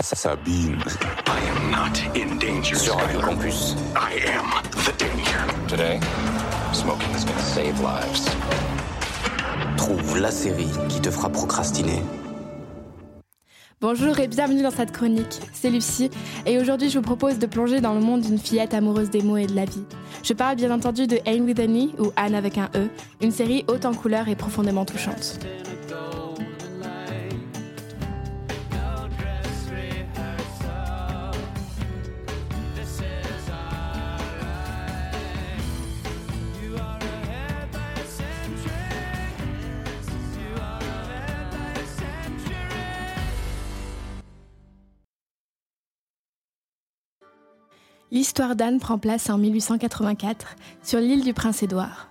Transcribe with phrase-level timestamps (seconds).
[0.00, 0.78] Sabine.
[1.26, 2.76] I am not in danger.
[2.76, 3.76] Sur campus.
[3.94, 4.46] I am
[4.86, 5.44] the danger.
[5.68, 6.00] Today,
[6.72, 8.26] smoking is gonna save lives.
[9.76, 12.02] Trouve la série qui te fera procrastiner.
[13.82, 15.40] Bonjour et bienvenue dans cette chronique.
[15.52, 16.10] C'est Lucie
[16.46, 19.36] et aujourd'hui je vous propose de plonger dans le monde d'une fillette amoureuse des mots
[19.36, 19.84] et de la vie.
[20.22, 22.88] Je parle bien entendu de Anne with an E ou Anne avec un E,
[23.20, 25.38] une série haute en couleurs et profondément touchante.
[48.12, 52.10] L'histoire d'Anne prend place en 1884 sur l'île du Prince-Édouard.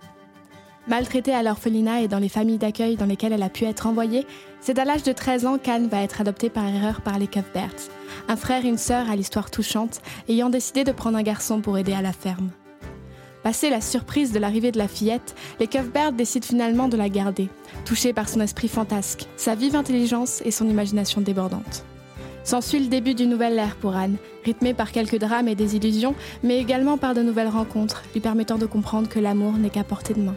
[0.87, 4.25] Maltraitée à l'orphelinat et dans les familles d'accueil dans lesquelles elle a pu être envoyée,
[4.61, 7.91] c'est à l'âge de 13 ans qu'Anne va être adoptée par erreur par les Cuthberts,
[8.27, 11.77] un frère et une sœur à l'histoire touchante, ayant décidé de prendre un garçon pour
[11.77, 12.49] aider à la ferme.
[13.43, 17.48] Passée la surprise de l'arrivée de la fillette, les Cuthberts décident finalement de la garder,
[17.85, 21.85] touchés par son esprit fantasque, sa vive intelligence et son imagination débordante.
[22.43, 26.15] S'ensuit le début d'une nouvelle ère pour Anne, rythmée par quelques drames et des illusions,
[26.43, 30.13] mais également par de nouvelles rencontres, lui permettant de comprendre que l'amour n'est qu'à portée
[30.13, 30.35] de main.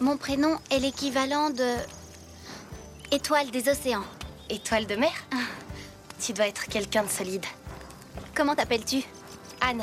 [0.00, 1.68] Mon prénom est l'équivalent de.
[3.12, 4.04] Étoile des océans.
[4.50, 5.12] Étoile de mer?
[6.20, 7.44] Tu dois être quelqu'un de solide.
[8.34, 9.02] Comment t'appelles-tu?
[9.60, 9.82] Anne.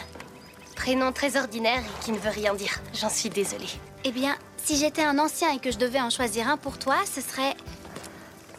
[0.75, 2.81] Prénom très ordinaire et qui ne veut rien dire.
[2.94, 3.69] J'en suis désolée.
[4.03, 6.95] Eh bien, si j'étais un ancien et que je devais en choisir un pour toi,
[7.05, 7.55] ce serait.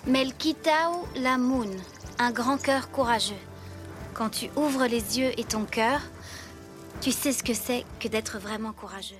[0.06, 1.70] Melkitao Lamoun,
[2.18, 3.34] un grand cœur courageux.
[4.14, 6.00] Quand tu ouvres les yeux et ton cœur,
[7.00, 9.16] tu sais ce que c'est que d'être vraiment courageux.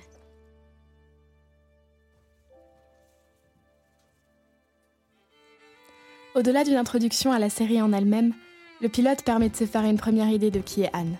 [6.35, 8.33] Au-delà d'une introduction à la série en elle-même,
[8.81, 11.17] le pilote permet de se faire une première idée de qui est Anne.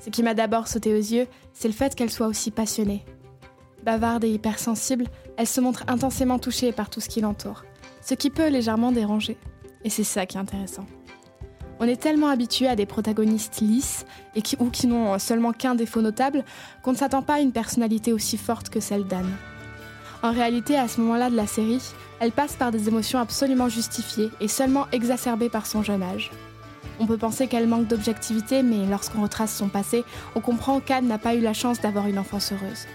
[0.00, 3.04] Ce qui m'a d'abord sauté aux yeux, c'est le fait qu'elle soit aussi passionnée.
[3.82, 5.06] Bavarde et hypersensible,
[5.36, 7.64] elle se montre intensément touchée par tout ce qui l'entoure,
[8.00, 9.36] ce qui peut légèrement déranger.
[9.84, 10.86] Et c'est ça qui est intéressant.
[11.80, 14.06] On est tellement habitué à des protagonistes lisses
[14.60, 16.44] ou qui n'ont seulement qu'un défaut notable
[16.82, 19.34] qu'on ne s'attend pas à une personnalité aussi forte que celle d'Anne.
[20.22, 21.82] En réalité, à ce moment-là de la série,
[22.20, 26.30] elle passe par des émotions absolument justifiées et seulement exacerbées par son jeune âge.
[27.00, 30.04] On peut penser qu'elle manque d'objectivité, mais lorsqu'on retrace son passé,
[30.36, 32.86] on comprend qu'Anne n'a pas eu la chance d'avoir une enfance heureuse.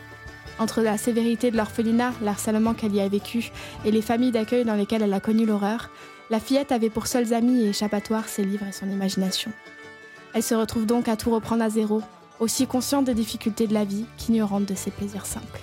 [0.59, 3.51] Entre la sévérité de l'orphelinat, l'harcèlement qu'elle y a vécu
[3.85, 5.91] et les familles d'accueil dans lesquelles elle a connu l'horreur,
[6.31, 9.51] la fillette avait pour seuls amis et échappatoires ses livres et son imagination.
[10.33, 12.01] Elle se retrouve donc à tout reprendre à zéro,
[12.39, 15.61] aussi consciente des difficultés de la vie qu'ignorante de ses plaisirs simples.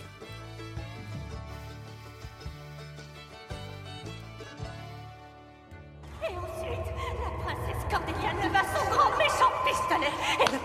[6.23, 6.87] Et ensuite,
[7.21, 10.59] la princesse Cordelia leva son grand méchant pistolet et le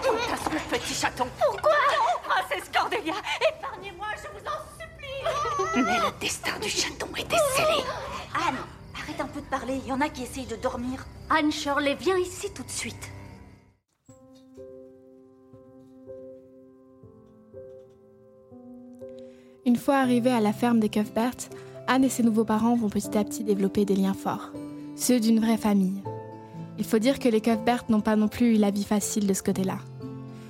[0.54, 1.28] le petit chaton.
[1.40, 1.72] Pourquoi?
[2.24, 3.14] Princesse Cordelia,
[5.86, 7.84] Mais le destin du chaton était scellé.
[8.36, 8.58] Anne,
[8.96, 11.06] arrête un peu de parler, il y en a qui essayent de dormir.
[11.30, 13.12] Anne Shirley, viens ici tout de suite.
[19.66, 21.32] Une fois arrivée à la ferme des Cuthbert,
[21.88, 24.52] Anne et ses nouveaux parents vont petit à petit développer des liens forts,
[24.96, 26.02] ceux d'une vraie famille.
[26.78, 29.34] Il faut dire que les Cuthbert n'ont pas non plus eu la vie facile de
[29.34, 29.78] ce côté-là.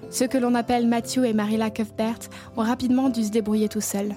[0.09, 2.19] Ceux que l'on appelle Matthew et Marilla Cuthbert
[2.57, 4.15] ont rapidement dû se débrouiller tout seuls.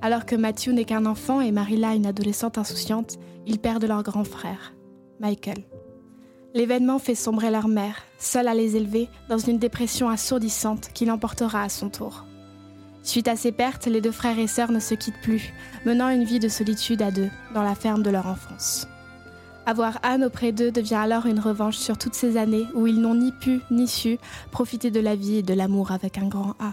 [0.00, 4.24] Alors que Matthew n'est qu'un enfant et Marilla une adolescente insouciante, ils perdent leur grand
[4.24, 4.74] frère,
[5.18, 5.64] Michael.
[6.54, 11.62] L'événement fait sombrer leur mère, seule à les élever, dans une dépression assourdissante qui l'emportera
[11.62, 12.24] à son tour.
[13.02, 15.52] Suite à ces pertes, les deux frères et sœurs ne se quittent plus,
[15.84, 18.86] menant une vie de solitude à deux, dans la ferme de leur enfance.
[19.66, 23.14] Avoir Anne auprès d'eux devient alors une revanche sur toutes ces années où ils n'ont
[23.14, 24.18] ni pu ni su
[24.50, 26.72] profiter de la vie et de l'amour avec un grand A.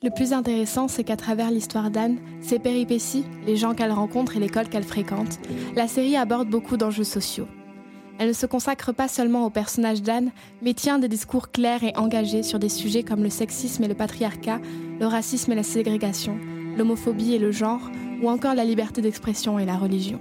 [0.00, 4.40] Le plus intéressant, c'est qu'à travers l'histoire d'Anne, ses péripéties, les gens qu'elle rencontre et
[4.40, 5.40] l'école qu'elle fréquente,
[5.74, 7.48] la série aborde beaucoup d'enjeux sociaux.
[8.20, 10.30] Elle ne se consacre pas seulement au personnage d'Anne,
[10.62, 13.94] mais tient des discours clairs et engagés sur des sujets comme le sexisme et le
[13.94, 14.60] patriarcat,
[15.00, 16.38] le racisme et la ségrégation,
[16.76, 17.90] l'homophobie et le genre,
[18.22, 20.20] ou encore la liberté d'expression et la religion.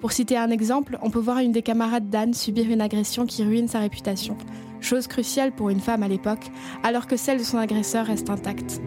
[0.00, 3.42] Pour citer un exemple, on peut voir une des camarades d'Anne subir une agression qui
[3.42, 4.36] ruine sa réputation,
[4.80, 6.50] chose cruciale pour une femme à l'époque,
[6.82, 8.80] alors que celle de son agresseur reste intacte.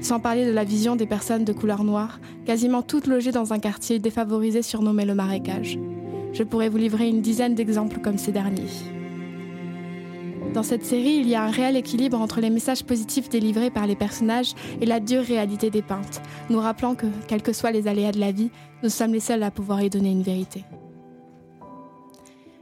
[0.00, 3.58] Sans parler de la vision des personnes de couleur noire, quasiment toutes logées dans un
[3.58, 5.78] quartier défavorisé surnommé le marécage.
[6.32, 8.62] Je pourrais vous livrer une dizaine d'exemples comme ces derniers.
[10.54, 13.86] Dans cette série, il y a un réel équilibre entre les messages positifs délivrés par
[13.86, 18.12] les personnages et la dure réalité dépeinte, nous rappelant que, quels que soient les aléas
[18.12, 18.50] de la vie,
[18.82, 20.64] nous sommes les seuls à pouvoir y donner une vérité.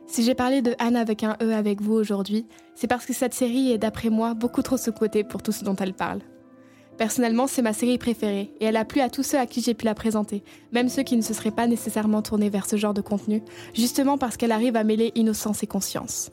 [0.07, 3.35] Si j'ai parlé de Anne avec un E avec vous aujourd'hui, c'est parce que cette
[3.35, 6.21] série est, d'après moi, beaucoup trop sous-cotée pour tout ce dont elle parle.
[6.97, 9.75] Personnellement, c'est ma série préférée et elle a plu à tous ceux à qui j'ai
[9.75, 10.43] pu la présenter,
[10.73, 13.43] même ceux qui ne se seraient pas nécessairement tournés vers ce genre de contenu,
[13.75, 16.31] justement parce qu'elle arrive à mêler innocence et conscience.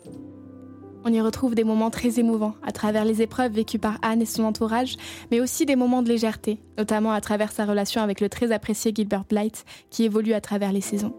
[1.03, 4.25] On y retrouve des moments très émouvants à travers les épreuves vécues par Anne et
[4.25, 4.95] son entourage,
[5.31, 8.93] mais aussi des moments de légèreté, notamment à travers sa relation avec le très apprécié
[8.95, 11.13] Gilbert Blight, qui évolue à travers les saisons.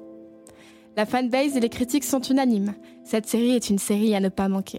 [0.97, 2.75] La fanbase et les critiques sont unanimes.
[3.05, 4.79] Cette série est une série à ne pas manquer.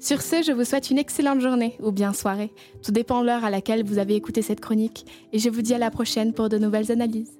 [0.00, 2.52] Sur ce, je vous souhaite une excellente journée ou bien soirée.
[2.82, 5.78] Tout dépend l'heure à laquelle vous avez écouté cette chronique et je vous dis à
[5.78, 7.38] la prochaine pour de nouvelles analyses.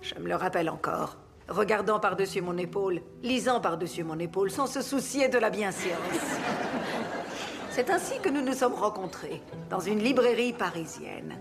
[0.00, 1.23] Je me le rappelle encore.
[1.48, 6.00] Regardant par-dessus mon épaule, lisant par-dessus mon épaule, sans se soucier de la bienséance.
[7.70, 11.38] C'est ainsi que nous nous sommes rencontrés, dans une librairie parisienne.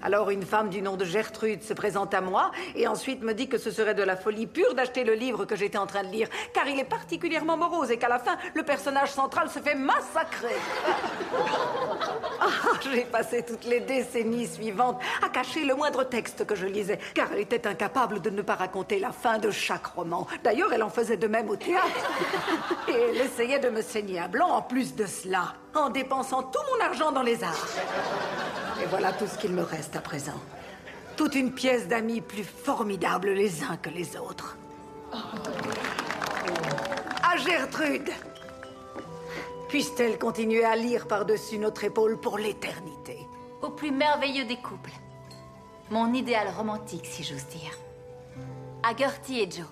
[0.00, 3.48] Alors une femme du nom de Gertrude se présente à moi et ensuite me dit
[3.48, 6.08] que ce serait de la folie pure d'acheter le livre que j'étais en train de
[6.08, 9.76] lire, car il est particulièrement morose et qu'à la fin, le personnage central se fait
[9.76, 10.56] massacrer.
[12.64, 16.98] Ah, j'ai passé toutes les décennies suivantes à cacher le moindre texte que je lisais,
[17.14, 20.26] car elle était incapable de ne pas raconter la fin de chaque roman.
[20.44, 21.86] D'ailleurs, elle en faisait de même au théâtre.
[22.88, 26.60] Et elle essayait de me saigner à blanc en plus de cela, en dépensant tout
[26.72, 27.68] mon argent dans les arts.
[28.82, 30.40] Et voilà tout ce qu'il me reste à présent.
[31.16, 34.56] Toute une pièce d'amis plus formidables les uns que les autres.
[37.22, 38.10] À Gertrude
[39.72, 43.26] Puisse-t-elle continuer à lire par-dessus notre épaule pour l'éternité
[43.62, 44.92] Au plus merveilleux des couples.
[45.90, 47.78] Mon idéal romantique, si j'ose dire.
[48.82, 49.64] À Gertie et Joe.